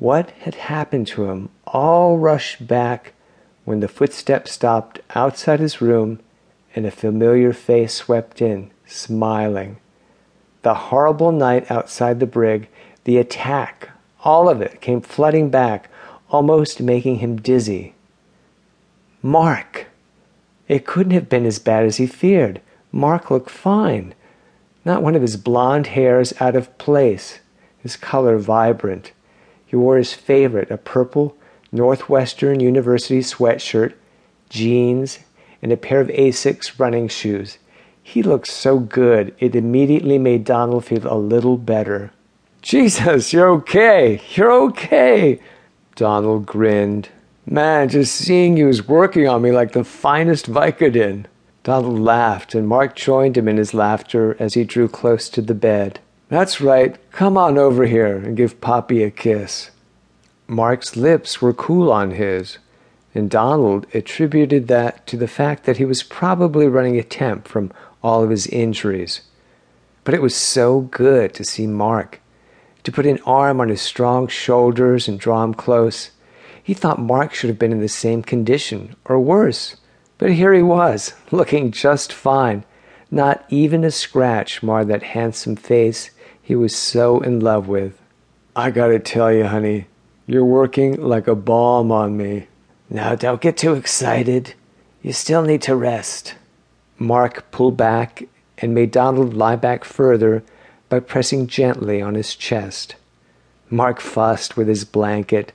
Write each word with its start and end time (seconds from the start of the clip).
What 0.00 0.30
had 0.30 0.54
happened 0.54 1.06
to 1.08 1.26
him 1.26 1.50
all 1.66 2.16
rushed 2.16 2.66
back 2.66 3.12
when 3.66 3.80
the 3.80 3.86
footsteps 3.86 4.50
stopped 4.50 5.00
outside 5.14 5.60
his 5.60 5.82
room 5.82 6.20
and 6.74 6.86
a 6.86 6.90
familiar 6.90 7.52
face 7.52 7.92
swept 7.92 8.40
in, 8.40 8.70
smiling. 8.86 9.76
The 10.62 10.72
horrible 10.72 11.32
night 11.32 11.70
outside 11.70 12.18
the 12.18 12.24
brig, 12.24 12.68
the 13.04 13.18
attack, 13.18 13.90
all 14.24 14.48
of 14.48 14.62
it 14.62 14.80
came 14.80 15.02
flooding 15.02 15.50
back, 15.50 15.90
almost 16.30 16.80
making 16.80 17.16
him 17.16 17.36
dizzy. 17.36 17.92
Mark! 19.20 19.88
It 20.66 20.86
couldn't 20.86 21.12
have 21.12 21.28
been 21.28 21.44
as 21.44 21.58
bad 21.58 21.84
as 21.84 21.98
he 21.98 22.06
feared. 22.06 22.62
Mark 22.90 23.30
looked 23.30 23.50
fine. 23.50 24.14
Not 24.82 25.02
one 25.02 25.14
of 25.14 25.20
his 25.20 25.36
blond 25.36 25.88
hairs 25.88 26.32
out 26.40 26.56
of 26.56 26.78
place, 26.78 27.40
his 27.82 27.96
color 27.96 28.38
vibrant. 28.38 29.12
He 29.70 29.76
wore 29.76 29.98
his 29.98 30.12
favorite, 30.12 30.68
a 30.72 30.76
purple 30.76 31.36
Northwestern 31.70 32.58
University 32.58 33.20
sweatshirt, 33.20 33.92
jeans, 34.48 35.20
and 35.62 35.70
a 35.70 35.76
pair 35.76 36.00
of 36.00 36.08
Asics 36.08 36.80
running 36.80 37.06
shoes. 37.06 37.58
He 38.02 38.24
looked 38.24 38.48
so 38.48 38.80
good, 38.80 39.32
it 39.38 39.54
immediately 39.54 40.18
made 40.18 40.42
Donald 40.42 40.86
feel 40.86 41.06
a 41.06 41.14
little 41.14 41.56
better. 41.56 42.10
Jesus, 42.62 43.32
you're 43.32 43.48
okay. 43.50 44.20
You're 44.34 44.50
okay. 44.50 45.38
Donald 45.94 46.46
grinned. 46.46 47.10
Man, 47.46 47.90
just 47.90 48.12
seeing 48.12 48.56
you 48.56 48.66
is 48.66 48.88
working 48.88 49.28
on 49.28 49.40
me 49.40 49.52
like 49.52 49.70
the 49.70 49.84
finest 49.84 50.50
Vicodin. 50.50 51.26
Donald 51.62 52.00
laughed, 52.00 52.56
and 52.56 52.66
Mark 52.66 52.96
joined 52.96 53.36
him 53.36 53.46
in 53.46 53.56
his 53.56 53.72
laughter 53.72 54.36
as 54.40 54.54
he 54.54 54.64
drew 54.64 54.88
close 54.88 55.28
to 55.28 55.40
the 55.40 55.54
bed. 55.54 56.00
That's 56.30 56.60
right. 56.60 56.96
Come 57.10 57.36
on 57.36 57.58
over 57.58 57.86
here 57.86 58.16
and 58.16 58.36
give 58.36 58.60
Poppy 58.60 59.02
a 59.02 59.10
kiss. 59.10 59.72
Mark's 60.46 60.94
lips 60.94 61.42
were 61.42 61.52
cool 61.52 61.90
on 61.90 62.12
his, 62.12 62.58
and 63.12 63.28
Donald 63.28 63.88
attributed 63.92 64.68
that 64.68 65.08
to 65.08 65.16
the 65.16 65.26
fact 65.26 65.64
that 65.64 65.78
he 65.78 65.84
was 65.84 66.04
probably 66.04 66.68
running 66.68 66.96
a 66.96 67.02
temp 67.02 67.48
from 67.48 67.72
all 68.00 68.22
of 68.22 68.30
his 68.30 68.46
injuries. 68.46 69.22
But 70.04 70.14
it 70.14 70.22
was 70.22 70.36
so 70.36 70.82
good 70.82 71.34
to 71.34 71.44
see 71.44 71.66
Mark, 71.66 72.20
to 72.84 72.92
put 72.92 73.06
an 73.06 73.18
arm 73.26 73.60
on 73.60 73.68
his 73.68 73.82
strong 73.82 74.28
shoulders 74.28 75.08
and 75.08 75.18
draw 75.18 75.42
him 75.42 75.52
close. 75.52 76.12
He 76.62 76.74
thought 76.74 77.00
Mark 77.00 77.34
should 77.34 77.50
have 77.50 77.58
been 77.58 77.72
in 77.72 77.80
the 77.80 77.88
same 77.88 78.22
condition, 78.22 78.94
or 79.04 79.18
worse. 79.18 79.74
But 80.16 80.30
here 80.30 80.54
he 80.54 80.62
was, 80.62 81.12
looking 81.32 81.72
just 81.72 82.12
fine. 82.12 82.64
Not 83.10 83.44
even 83.48 83.82
a 83.82 83.90
scratch 83.90 84.62
marred 84.62 84.86
that 84.86 85.02
handsome 85.02 85.56
face 85.56 86.12
he 86.50 86.56
was 86.56 86.74
so 86.74 87.20
in 87.20 87.38
love 87.38 87.68
with. 87.68 88.02
I 88.56 88.72
gotta 88.72 88.98
tell 88.98 89.32
you, 89.32 89.44
honey, 89.44 89.86
you're 90.26 90.44
working 90.44 91.00
like 91.00 91.28
a 91.28 91.36
bomb 91.36 91.92
on 91.92 92.16
me. 92.16 92.48
Now, 92.88 93.14
don't 93.14 93.40
get 93.40 93.56
too 93.56 93.74
excited. 93.74 94.54
You 95.00 95.12
still 95.12 95.42
need 95.42 95.62
to 95.62 95.76
rest. 95.76 96.34
Mark 96.98 97.52
pulled 97.52 97.76
back 97.76 98.24
and 98.58 98.74
made 98.74 98.90
Donald 98.90 99.32
lie 99.32 99.54
back 99.54 99.84
further 99.84 100.42
by 100.88 100.98
pressing 100.98 101.46
gently 101.46 102.02
on 102.02 102.16
his 102.16 102.34
chest. 102.34 102.96
Mark 103.70 104.00
fussed 104.00 104.56
with 104.56 104.66
his 104.66 104.84
blanket, 104.84 105.52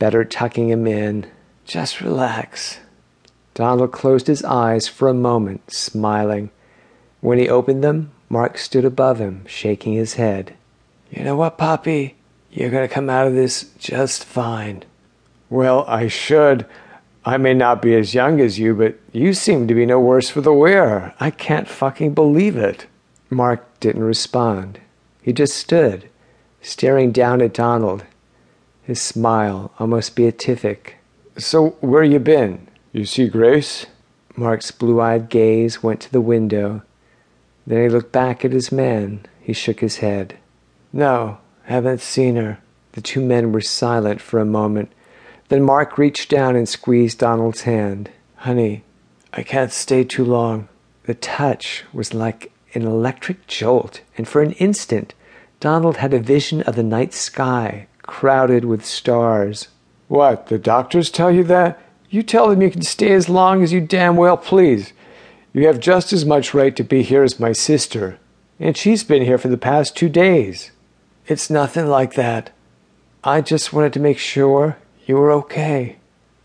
better 0.00 0.24
tucking 0.24 0.68
him 0.68 0.88
in. 0.88 1.30
Just 1.64 2.00
relax. 2.00 2.80
Donald 3.54 3.92
closed 3.92 4.26
his 4.26 4.42
eyes 4.42 4.88
for 4.88 5.08
a 5.08 5.14
moment, 5.14 5.70
smiling. 5.70 6.50
When 7.20 7.38
he 7.38 7.48
opened 7.48 7.84
them, 7.84 8.10
Mark 8.28 8.58
stood 8.58 8.84
above 8.84 9.18
him, 9.18 9.44
shaking 9.46 9.94
his 9.94 10.14
head. 10.14 10.54
You 11.10 11.24
know 11.24 11.36
what, 11.36 11.58
Poppy? 11.58 12.16
You're 12.50 12.70
going 12.70 12.86
to 12.86 12.92
come 12.92 13.08
out 13.08 13.26
of 13.26 13.34
this 13.34 13.70
just 13.78 14.24
fine. 14.24 14.84
Well, 15.50 15.84
I 15.88 16.08
should. 16.08 16.66
I 17.24 17.36
may 17.36 17.54
not 17.54 17.82
be 17.82 17.94
as 17.94 18.14
young 18.14 18.40
as 18.40 18.58
you, 18.58 18.74
but 18.74 18.98
you 19.12 19.32
seem 19.32 19.68
to 19.68 19.74
be 19.74 19.86
no 19.86 20.00
worse 20.00 20.30
for 20.30 20.40
the 20.40 20.52
wear. 20.52 21.14
I 21.20 21.30
can't 21.30 21.68
fucking 21.68 22.14
believe 22.14 22.56
it. 22.56 22.86
Mark 23.30 23.66
didn't 23.80 24.04
respond. 24.04 24.80
He 25.22 25.32
just 25.32 25.56
stood, 25.56 26.08
staring 26.62 27.12
down 27.12 27.42
at 27.42 27.52
Donald, 27.52 28.04
his 28.82 29.00
smile 29.00 29.72
almost 29.78 30.16
beatific. 30.16 30.96
So, 31.36 31.76
where 31.80 32.02
you 32.02 32.18
been? 32.18 32.68
You 32.92 33.04
see 33.04 33.28
Grace? 33.28 33.86
Mark's 34.34 34.70
blue 34.70 35.00
eyed 35.00 35.28
gaze 35.28 35.82
went 35.82 36.00
to 36.00 36.12
the 36.12 36.20
window, 36.20 36.82
then 37.68 37.82
he 37.82 37.88
looked 37.90 38.12
back 38.12 38.44
at 38.46 38.52
his 38.52 38.72
man. 38.72 39.26
He 39.42 39.52
shook 39.52 39.80
his 39.80 39.98
head. 39.98 40.38
No, 40.90 41.36
haven't 41.64 42.00
seen 42.00 42.36
her. 42.36 42.58
The 42.92 43.02
two 43.02 43.20
men 43.20 43.52
were 43.52 43.60
silent 43.60 44.22
for 44.22 44.40
a 44.40 44.46
moment. 44.46 44.90
Then 45.48 45.62
Mark 45.62 45.98
reached 45.98 46.30
down 46.30 46.56
and 46.56 46.66
squeezed 46.66 47.18
Donald's 47.18 47.62
hand. 47.62 48.10
Honey, 48.36 48.84
I 49.34 49.42
can't 49.42 49.70
stay 49.70 50.02
too 50.02 50.24
long. 50.24 50.68
The 51.04 51.14
touch 51.14 51.84
was 51.92 52.14
like 52.14 52.52
an 52.72 52.82
electric 52.82 53.46
jolt, 53.46 54.00
and 54.16 54.26
for 54.26 54.40
an 54.40 54.52
instant, 54.52 55.12
Donald 55.60 55.98
had 55.98 56.14
a 56.14 56.20
vision 56.20 56.62
of 56.62 56.74
the 56.74 56.82
night 56.82 57.12
sky 57.12 57.86
crowded 58.02 58.64
with 58.64 58.84
stars. 58.84 59.68
What, 60.08 60.46
the 60.46 60.58
doctors 60.58 61.10
tell 61.10 61.30
you 61.30 61.44
that? 61.44 61.78
You 62.08 62.22
tell 62.22 62.48
them 62.48 62.62
you 62.62 62.70
can 62.70 62.80
stay 62.80 63.12
as 63.12 63.28
long 63.28 63.62
as 63.62 63.74
you 63.74 63.82
damn 63.82 64.16
well 64.16 64.38
please. 64.38 64.94
You 65.52 65.66
have 65.66 65.80
just 65.80 66.12
as 66.12 66.24
much 66.24 66.52
right 66.52 66.76
to 66.76 66.84
be 66.84 67.02
here 67.02 67.22
as 67.22 67.40
my 67.40 67.52
sister, 67.52 68.18
and 68.60 68.76
she's 68.76 69.02
been 69.02 69.22
here 69.22 69.38
for 69.38 69.48
the 69.48 69.56
past 69.56 69.96
two 69.96 70.08
days. 70.08 70.72
It's 71.26 71.48
nothing 71.50 71.86
like 71.86 72.14
that. 72.14 72.50
I 73.24 73.40
just 73.40 73.72
wanted 73.72 73.92
to 73.94 74.00
make 74.00 74.18
sure 74.18 74.78
you 75.06 75.16
were 75.16 75.32
okay. 75.32 75.96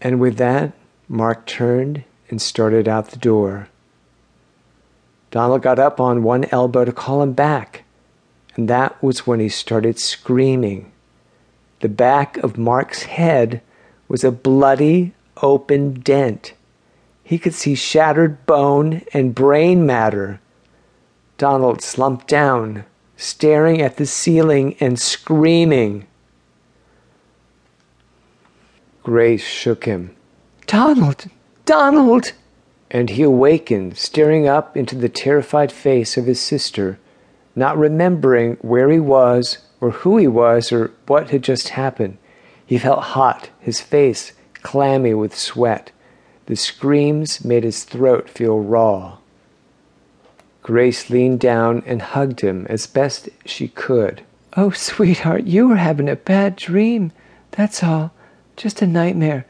And 0.01 0.19
with 0.19 0.37
that, 0.37 0.73
Mark 1.07 1.45
turned 1.45 2.03
and 2.29 2.41
started 2.41 2.87
out 2.87 3.09
the 3.09 3.17
door. 3.17 3.67
Donald 5.31 5.61
got 5.61 5.79
up 5.79 5.99
on 5.99 6.23
one 6.23 6.45
elbow 6.45 6.85
to 6.85 6.91
call 6.91 7.21
him 7.21 7.33
back, 7.33 7.83
and 8.55 8.69
that 8.69 9.01
was 9.03 9.27
when 9.27 9.39
he 9.39 9.49
started 9.49 9.99
screaming. 9.99 10.91
The 11.81 11.89
back 11.89 12.37
of 12.37 12.57
Mark's 12.57 13.03
head 13.03 13.61
was 14.07 14.23
a 14.23 14.31
bloody, 14.31 15.13
open 15.41 15.99
dent. 15.99 16.53
He 17.23 17.39
could 17.39 17.53
see 17.53 17.75
shattered 17.75 18.45
bone 18.45 19.01
and 19.13 19.33
brain 19.33 19.85
matter. 19.85 20.41
Donald 21.37 21.81
slumped 21.81 22.27
down, 22.27 22.85
staring 23.17 23.81
at 23.81 23.97
the 23.97 24.05
ceiling 24.05 24.75
and 24.79 24.99
screaming. 24.99 26.05
Grace 29.03 29.43
shook 29.43 29.85
him. 29.85 30.15
Donald! 30.67 31.29
Donald! 31.65 32.33
And 32.91 33.09
he 33.09 33.23
awakened, 33.23 33.97
staring 33.97 34.47
up 34.47 34.77
into 34.77 34.95
the 34.95 35.09
terrified 35.09 35.71
face 35.71 36.15
of 36.17 36.25
his 36.25 36.39
sister, 36.39 36.99
not 37.55 37.77
remembering 37.77 38.57
where 38.61 38.89
he 38.89 38.99
was, 38.99 39.59
or 39.81 39.91
who 39.91 40.17
he 40.17 40.27
was, 40.27 40.71
or 40.71 40.91
what 41.07 41.31
had 41.31 41.41
just 41.41 41.69
happened. 41.69 42.17
He 42.65 42.77
felt 42.77 43.03
hot, 43.03 43.49
his 43.59 43.81
face 43.81 44.33
clammy 44.61 45.13
with 45.13 45.35
sweat. 45.35 45.91
The 46.45 46.55
screams 46.55 47.43
made 47.45 47.63
his 47.63 47.83
throat 47.83 48.29
feel 48.29 48.59
raw. 48.59 49.17
Grace 50.61 51.09
leaned 51.09 51.39
down 51.39 51.83
and 51.85 52.01
hugged 52.01 52.41
him 52.41 52.65
as 52.69 52.87
best 52.87 53.29
she 53.45 53.67
could. 53.67 54.21
Oh, 54.55 54.69
sweetheart, 54.71 55.43
you 55.45 55.67
were 55.67 55.77
having 55.77 56.07
a 56.07 56.15
bad 56.15 56.55
dream. 56.55 57.11
That's 57.51 57.83
all. 57.83 58.13
Just 58.55 58.81
a 58.81 58.87
nightmare. 58.87 59.45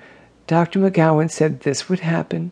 Dr. 0.47 0.79
McGowan 0.79 1.29
said 1.29 1.61
this 1.61 1.89
would 1.89 2.01
happen. 2.01 2.51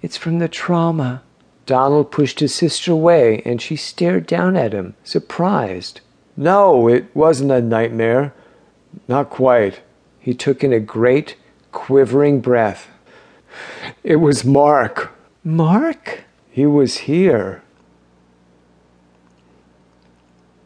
It's 0.00 0.16
from 0.16 0.38
the 0.38 0.48
trauma. 0.48 1.22
Donald 1.64 2.10
pushed 2.10 2.40
his 2.40 2.54
sister 2.54 2.92
away 2.92 3.40
and 3.44 3.62
she 3.62 3.76
stared 3.76 4.26
down 4.26 4.56
at 4.56 4.72
him, 4.72 4.94
surprised. 5.04 6.00
No, 6.36 6.88
it 6.88 7.06
wasn't 7.14 7.52
a 7.52 7.60
nightmare. 7.60 8.34
Not 9.06 9.30
quite. 9.30 9.80
He 10.18 10.34
took 10.34 10.64
in 10.64 10.72
a 10.72 10.80
great, 10.80 11.36
quivering 11.70 12.40
breath. 12.40 12.88
It 14.04 14.16
was 14.16 14.44
Mark. 14.44 15.12
Mark? 15.44 16.24
He 16.50 16.66
was 16.66 16.98
here. 17.06 17.62